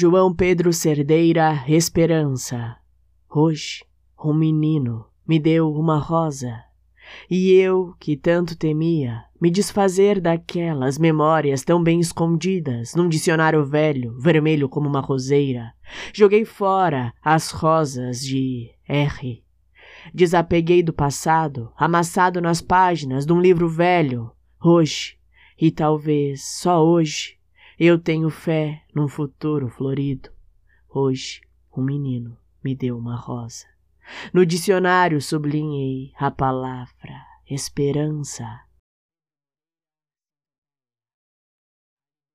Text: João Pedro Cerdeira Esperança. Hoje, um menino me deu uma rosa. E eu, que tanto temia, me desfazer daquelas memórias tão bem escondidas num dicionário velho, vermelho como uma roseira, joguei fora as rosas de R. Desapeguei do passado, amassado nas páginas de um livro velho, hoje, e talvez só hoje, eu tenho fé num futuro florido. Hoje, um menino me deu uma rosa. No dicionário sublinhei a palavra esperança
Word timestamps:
João 0.00 0.34
Pedro 0.34 0.72
Cerdeira 0.72 1.62
Esperança. 1.68 2.78
Hoje, 3.28 3.84
um 4.24 4.32
menino 4.32 5.04
me 5.28 5.38
deu 5.38 5.70
uma 5.74 5.98
rosa. 5.98 6.64
E 7.28 7.52
eu, 7.52 7.94
que 8.00 8.16
tanto 8.16 8.56
temia, 8.56 9.24
me 9.38 9.50
desfazer 9.50 10.18
daquelas 10.18 10.96
memórias 10.96 11.62
tão 11.62 11.82
bem 11.82 12.00
escondidas 12.00 12.94
num 12.94 13.10
dicionário 13.10 13.62
velho, 13.62 14.18
vermelho 14.18 14.70
como 14.70 14.88
uma 14.88 15.02
roseira, 15.02 15.74
joguei 16.14 16.46
fora 16.46 17.12
as 17.22 17.50
rosas 17.50 18.22
de 18.22 18.70
R. 18.88 19.44
Desapeguei 20.14 20.82
do 20.82 20.94
passado, 20.94 21.70
amassado 21.76 22.40
nas 22.40 22.62
páginas 22.62 23.26
de 23.26 23.34
um 23.34 23.38
livro 23.38 23.68
velho, 23.68 24.30
hoje, 24.64 25.18
e 25.60 25.70
talvez 25.70 26.42
só 26.42 26.82
hoje, 26.82 27.38
eu 27.86 27.98
tenho 27.98 28.28
fé 28.28 28.84
num 28.94 29.08
futuro 29.08 29.70
florido. 29.70 30.30
Hoje, 30.86 31.40
um 31.74 31.82
menino 31.82 32.36
me 32.62 32.74
deu 32.74 32.98
uma 32.98 33.16
rosa. 33.16 33.66
No 34.34 34.44
dicionário 34.44 35.18
sublinhei 35.18 36.12
a 36.18 36.30
palavra 36.30 37.24
esperança 37.48 38.44